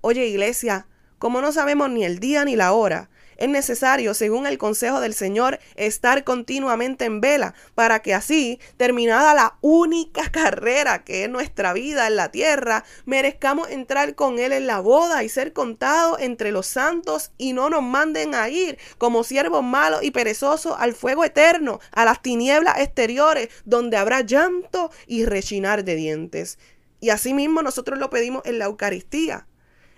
Oye 0.00 0.26
iglesia, 0.26 0.88
como 1.20 1.40
no 1.40 1.52
sabemos 1.52 1.88
ni 1.90 2.04
el 2.04 2.18
día 2.18 2.44
ni 2.44 2.56
la 2.56 2.72
hora, 2.72 3.10
es 3.36 3.48
necesario, 3.48 4.14
según 4.14 4.46
el 4.46 4.58
consejo 4.58 5.00
del 5.00 5.14
Señor, 5.14 5.58
estar 5.74 6.24
continuamente 6.24 7.04
en 7.04 7.20
vela 7.20 7.54
para 7.74 8.00
que 8.00 8.14
así, 8.14 8.60
terminada 8.76 9.34
la 9.34 9.56
única 9.60 10.30
carrera 10.30 11.04
que 11.04 11.24
es 11.24 11.30
nuestra 11.30 11.72
vida 11.72 12.06
en 12.06 12.16
la 12.16 12.30
tierra, 12.30 12.84
merezcamos 13.04 13.70
entrar 13.70 14.14
con 14.14 14.38
Él 14.38 14.52
en 14.52 14.66
la 14.66 14.80
boda 14.80 15.24
y 15.24 15.28
ser 15.28 15.52
contados 15.52 16.20
entre 16.20 16.52
los 16.52 16.66
santos 16.66 17.32
y 17.38 17.52
no 17.52 17.70
nos 17.70 17.82
manden 17.82 18.34
a 18.34 18.48
ir 18.48 18.78
como 18.98 19.24
siervos 19.24 19.62
malos 19.62 20.02
y 20.02 20.10
perezosos 20.10 20.74
al 20.78 20.94
fuego 20.94 21.24
eterno, 21.24 21.80
a 21.92 22.04
las 22.04 22.22
tinieblas 22.22 22.80
exteriores, 22.80 23.48
donde 23.64 23.96
habrá 23.96 24.22
llanto 24.22 24.90
y 25.06 25.24
rechinar 25.24 25.84
de 25.84 25.96
dientes. 25.96 26.58
Y 27.00 27.10
asimismo 27.10 27.62
nosotros 27.62 27.98
lo 27.98 28.10
pedimos 28.10 28.42
en 28.46 28.58
la 28.58 28.66
Eucaristía. 28.66 29.46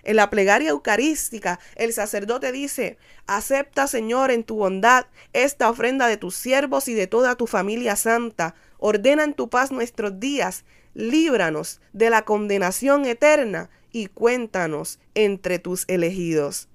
En 0.03 0.15
la 0.15 0.29
plegaria 0.29 0.69
eucarística, 0.69 1.59
el 1.75 1.93
sacerdote 1.93 2.51
dice, 2.51 2.97
acepta 3.27 3.87
Señor 3.87 4.31
en 4.31 4.43
tu 4.43 4.55
bondad 4.55 5.07
esta 5.33 5.69
ofrenda 5.69 6.07
de 6.07 6.17
tus 6.17 6.35
siervos 6.35 6.87
y 6.87 6.93
de 6.93 7.07
toda 7.07 7.35
tu 7.35 7.47
familia 7.47 7.95
santa. 7.95 8.55
Ordena 8.77 9.23
en 9.23 9.33
tu 9.33 9.49
paz 9.49 9.71
nuestros 9.71 10.19
días, 10.19 10.63
líbranos 10.93 11.81
de 11.91 12.09
la 12.09 12.23
condenación 12.23 13.05
eterna 13.05 13.69
y 13.91 14.07
cuéntanos 14.07 14.99
entre 15.15 15.59
tus 15.59 15.83
elegidos. 15.87 16.68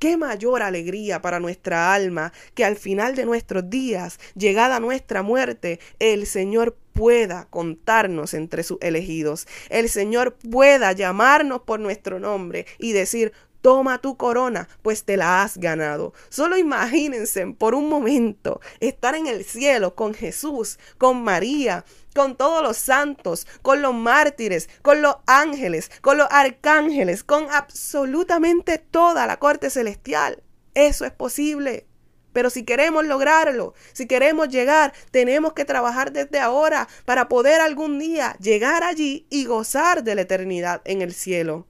Qué 0.00 0.16
mayor 0.16 0.62
alegría 0.62 1.20
para 1.20 1.40
nuestra 1.40 1.92
alma 1.92 2.32
que 2.54 2.64
al 2.64 2.76
final 2.76 3.14
de 3.16 3.26
nuestros 3.26 3.68
días, 3.68 4.18
llegada 4.34 4.80
nuestra 4.80 5.22
muerte, 5.22 5.78
el 5.98 6.26
Señor 6.26 6.74
pueda 6.94 7.48
contarnos 7.50 8.32
entre 8.32 8.62
sus 8.62 8.78
elegidos. 8.80 9.46
El 9.68 9.90
Señor 9.90 10.36
pueda 10.36 10.92
llamarnos 10.92 11.60
por 11.64 11.80
nuestro 11.80 12.18
nombre 12.18 12.64
y 12.78 12.92
decir, 12.92 13.34
Toma 13.60 14.00
tu 14.00 14.16
corona, 14.16 14.70
pues 14.80 15.04
te 15.04 15.18
la 15.18 15.42
has 15.42 15.58
ganado. 15.58 16.14
Solo 16.30 16.56
imagínense 16.56 17.46
por 17.48 17.74
un 17.74 17.90
momento 17.90 18.62
estar 18.80 19.14
en 19.14 19.26
el 19.26 19.44
cielo 19.44 19.94
con 19.94 20.14
Jesús, 20.14 20.78
con 20.96 21.22
María, 21.22 21.84
con 22.14 22.36
todos 22.36 22.62
los 22.62 22.76
santos, 22.76 23.46
con 23.62 23.82
los 23.82 23.94
mártires, 23.94 24.68
con 24.82 25.02
los 25.02 25.16
ángeles, 25.26 25.90
con 26.00 26.18
los 26.18 26.28
arcángeles, 26.30 27.24
con 27.24 27.50
absolutamente 27.50 28.78
toda 28.78 29.26
la 29.26 29.38
corte 29.38 29.70
celestial. 29.70 30.42
Eso 30.74 31.04
es 31.04 31.12
posible. 31.12 31.86
Pero 32.32 32.48
si 32.48 32.64
queremos 32.64 33.04
lograrlo, 33.04 33.74
si 33.92 34.06
queremos 34.06 34.48
llegar, 34.48 34.92
tenemos 35.10 35.52
que 35.52 35.64
trabajar 35.64 36.12
desde 36.12 36.38
ahora 36.38 36.88
para 37.04 37.28
poder 37.28 37.60
algún 37.60 37.98
día 37.98 38.36
llegar 38.40 38.84
allí 38.84 39.26
y 39.30 39.46
gozar 39.46 40.04
de 40.04 40.14
la 40.14 40.22
eternidad 40.22 40.80
en 40.84 41.02
el 41.02 41.12
cielo. 41.12 41.66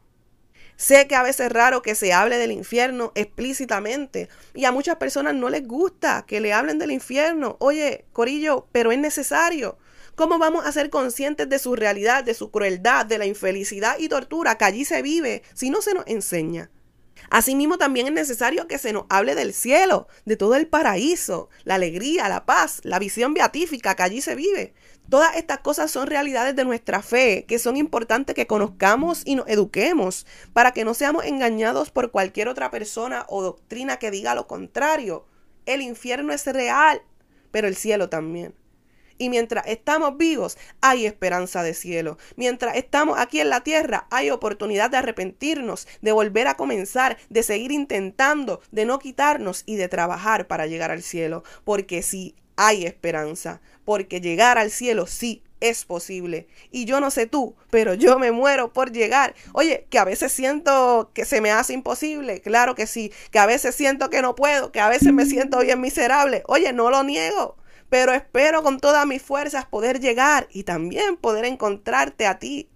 Sé 0.76 1.06
que 1.06 1.14
a 1.14 1.22
veces 1.22 1.46
es 1.46 1.52
raro 1.52 1.82
que 1.82 1.94
se 1.94 2.12
hable 2.14 2.38
del 2.38 2.52
infierno 2.52 3.12
explícitamente 3.14 4.30
y 4.54 4.64
a 4.64 4.72
muchas 4.72 4.96
personas 4.96 5.34
no 5.34 5.50
les 5.50 5.66
gusta 5.66 6.24
que 6.26 6.40
le 6.40 6.54
hablen 6.54 6.78
del 6.78 6.90
infierno. 6.90 7.56
Oye, 7.60 8.06
Corillo, 8.12 8.66
pero 8.72 8.90
es 8.90 8.98
necesario. 8.98 9.76
¿Cómo 10.20 10.38
vamos 10.38 10.66
a 10.66 10.72
ser 10.72 10.90
conscientes 10.90 11.48
de 11.48 11.58
su 11.58 11.74
realidad, 11.76 12.24
de 12.24 12.34
su 12.34 12.50
crueldad, 12.50 13.06
de 13.06 13.16
la 13.16 13.24
infelicidad 13.24 13.98
y 13.98 14.10
tortura 14.10 14.58
que 14.58 14.66
allí 14.66 14.84
se 14.84 15.00
vive 15.00 15.42
si 15.54 15.70
no 15.70 15.80
se 15.80 15.94
nos 15.94 16.06
enseña? 16.06 16.70
Asimismo, 17.30 17.78
también 17.78 18.06
es 18.06 18.12
necesario 18.12 18.68
que 18.68 18.76
se 18.76 18.92
nos 18.92 19.06
hable 19.08 19.34
del 19.34 19.54
cielo, 19.54 20.08
de 20.26 20.36
todo 20.36 20.56
el 20.56 20.66
paraíso, 20.66 21.48
la 21.64 21.76
alegría, 21.76 22.28
la 22.28 22.44
paz, 22.44 22.82
la 22.82 22.98
visión 22.98 23.32
beatífica 23.32 23.96
que 23.96 24.02
allí 24.02 24.20
se 24.20 24.34
vive. 24.34 24.74
Todas 25.08 25.36
estas 25.36 25.60
cosas 25.60 25.90
son 25.90 26.06
realidades 26.06 26.54
de 26.54 26.66
nuestra 26.66 27.00
fe 27.00 27.46
que 27.48 27.58
son 27.58 27.78
importantes 27.78 28.34
que 28.34 28.46
conozcamos 28.46 29.22
y 29.24 29.36
nos 29.36 29.48
eduquemos 29.48 30.26
para 30.52 30.72
que 30.72 30.84
no 30.84 30.92
seamos 30.92 31.24
engañados 31.24 31.90
por 31.90 32.10
cualquier 32.10 32.48
otra 32.48 32.70
persona 32.70 33.24
o 33.30 33.40
doctrina 33.40 33.96
que 33.96 34.10
diga 34.10 34.34
lo 34.34 34.46
contrario. 34.46 35.24
El 35.64 35.80
infierno 35.80 36.34
es 36.34 36.44
real, 36.44 37.00
pero 37.50 37.68
el 37.68 37.74
cielo 37.74 38.10
también. 38.10 38.59
Y 39.20 39.28
mientras 39.28 39.66
estamos 39.66 40.16
vivos, 40.16 40.56
hay 40.80 41.04
esperanza 41.04 41.62
de 41.62 41.74
cielo. 41.74 42.16
Mientras 42.36 42.74
estamos 42.76 43.18
aquí 43.18 43.38
en 43.38 43.50
la 43.50 43.60
tierra, 43.60 44.06
hay 44.10 44.30
oportunidad 44.30 44.88
de 44.88 44.96
arrepentirnos, 44.96 45.86
de 46.00 46.12
volver 46.12 46.48
a 46.48 46.56
comenzar, 46.56 47.18
de 47.28 47.42
seguir 47.42 47.70
intentando, 47.70 48.62
de 48.70 48.86
no 48.86 48.98
quitarnos 48.98 49.62
y 49.66 49.76
de 49.76 49.88
trabajar 49.88 50.46
para 50.46 50.66
llegar 50.66 50.90
al 50.90 51.02
cielo. 51.02 51.44
Porque 51.64 52.02
si 52.02 52.34
hay 52.56 52.86
esperanza, 52.86 53.60
porque 53.84 54.22
llegar 54.22 54.56
al 54.56 54.70
cielo 54.70 55.06
sí 55.06 55.42
es 55.60 55.84
posible. 55.84 56.46
Y 56.70 56.86
yo 56.86 57.00
no 57.00 57.10
sé 57.10 57.26
tú, 57.26 57.54
pero 57.68 57.92
yo 57.92 58.18
me 58.18 58.32
muero 58.32 58.72
por 58.72 58.90
llegar. 58.90 59.34
Oye, 59.52 59.86
que 59.90 59.98
a 59.98 60.04
veces 60.04 60.32
siento 60.32 61.10
que 61.12 61.26
se 61.26 61.42
me 61.42 61.50
hace 61.50 61.74
imposible, 61.74 62.40
claro 62.40 62.74
que 62.74 62.86
sí, 62.86 63.12
que 63.30 63.38
a 63.38 63.44
veces 63.44 63.74
siento 63.74 64.08
que 64.08 64.22
no 64.22 64.34
puedo, 64.34 64.72
que 64.72 64.80
a 64.80 64.88
veces 64.88 65.12
me 65.12 65.26
siento 65.26 65.58
bien 65.60 65.80
miserable. 65.80 66.42
Oye, 66.46 66.72
no 66.72 66.88
lo 66.90 67.02
niego, 67.04 67.56
pero 67.90 68.14
espero 68.14 68.62
con 68.62 68.80
todas 68.80 69.06
mis 69.06 69.20
fuerzas 69.20 69.66
poder 69.66 70.00
llegar 70.00 70.48
y 70.50 70.62
también 70.62 71.18
poder 71.18 71.44
encontrarte 71.44 72.26
a 72.26 72.38
ti 72.38 72.70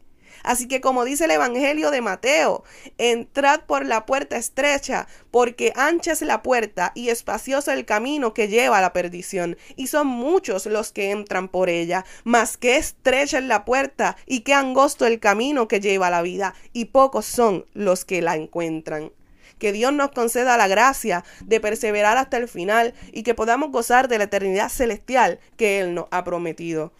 Así 0.44 0.68
que 0.68 0.82
como 0.82 1.04
dice 1.04 1.24
el 1.24 1.30
Evangelio 1.30 1.90
de 1.90 2.02
Mateo, 2.02 2.64
entrad 2.98 3.60
por 3.60 3.86
la 3.86 4.04
puerta 4.04 4.36
estrecha, 4.36 5.08
porque 5.30 5.72
ancha 5.74 6.12
es 6.12 6.20
la 6.20 6.42
puerta 6.42 6.92
y 6.94 7.08
espacioso 7.08 7.72
el 7.72 7.86
camino 7.86 8.34
que 8.34 8.48
lleva 8.48 8.78
a 8.78 8.82
la 8.82 8.92
perdición, 8.92 9.56
y 9.74 9.86
son 9.86 10.06
muchos 10.06 10.66
los 10.66 10.92
que 10.92 11.10
entran 11.10 11.48
por 11.48 11.70
ella, 11.70 12.04
mas 12.24 12.58
que 12.58 12.76
estrecha 12.76 13.38
es 13.38 13.44
la 13.44 13.64
puerta 13.64 14.16
y 14.26 14.40
que 14.40 14.52
angosto 14.52 15.06
el 15.06 15.18
camino 15.18 15.66
que 15.66 15.80
lleva 15.80 16.08
a 16.08 16.10
la 16.10 16.22
vida, 16.22 16.54
y 16.74 16.86
pocos 16.86 17.24
son 17.24 17.64
los 17.72 18.04
que 18.04 18.20
la 18.20 18.36
encuentran. 18.36 19.12
Que 19.58 19.72
Dios 19.72 19.92
nos 19.92 20.10
conceda 20.10 20.56
la 20.56 20.68
gracia 20.68 21.24
de 21.44 21.60
perseverar 21.60 22.16
hasta 22.16 22.36
el 22.36 22.48
final 22.48 22.94
y 23.12 23.22
que 23.22 23.34
podamos 23.34 23.70
gozar 23.70 24.08
de 24.08 24.18
la 24.18 24.24
eternidad 24.24 24.68
celestial 24.68 25.40
que 25.56 25.80
Él 25.80 25.94
nos 25.94 26.06
ha 26.10 26.24
prometido. 26.24 26.92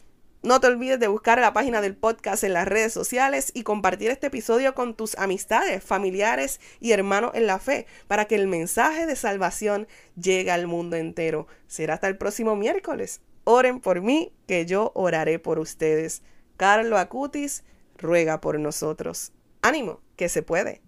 No 0.45 0.61
te 0.61 0.67
olvides 0.67 1.01
de 1.01 1.09
buscar 1.09 1.41
la 1.41 1.55
página 1.55 1.81
del 1.81 1.97
podcast 1.97 2.45
en 2.45 2.53
las 2.53 2.69
redes 2.69 2.93
sociales 2.93 3.51
y 3.55 3.63
compartir 3.63 4.11
este 4.11 4.27
episodio 4.27 4.75
con 4.75 4.95
tus 4.95 5.17
amistades, 5.17 5.83
familiares 5.83 6.61
y 6.81 6.93
hermanos 6.93 7.31
en 7.33 7.47
la 7.47 7.59
fe 7.59 7.87
para 8.09 8.27
que 8.27 8.35
el 8.35 8.47
mensaje 8.47 9.07
de 9.07 9.17
salvación 9.17 9.89
llegue 10.21 10.51
al 10.51 10.67
mundo 10.67 10.97
entero. 10.97 11.47
Será 11.67 11.95
hasta 11.95 12.09
el 12.09 12.19
próximo 12.19 12.57
miércoles. 12.57 13.23
Oren 13.45 13.81
por 13.81 14.03
mí, 14.03 14.35
que 14.47 14.67
yo 14.67 14.93
oraré 14.95 15.39
por 15.39 15.59
ustedes. 15.59 16.23
Carlo 16.59 16.99
Acutis 16.99 17.65
ruega 17.97 18.43
por 18.43 18.61
nosotros. 18.61 19.33
Ánimo, 19.63 20.03
que 20.17 20.29
se 20.29 20.43
puede. 20.43 20.83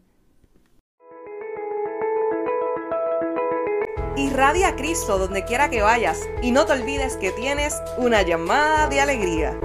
Irradia 4.17 4.69
a 4.69 4.77
Cristo 4.77 5.19
donde 5.19 5.45
quiera 5.45 5.69
que 5.69 5.83
vayas 5.83 6.21
y 6.43 6.51
no 6.51 6.65
te 6.65 6.73
olvides 6.73 7.17
que 7.19 7.33
tienes 7.33 7.75
una 7.99 8.23
llamada 8.23 8.89
de 8.89 9.01
alegría. 9.01 9.59